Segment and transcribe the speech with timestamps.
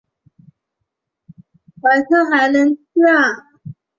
[1.83, 3.45] 晚上还能吃啊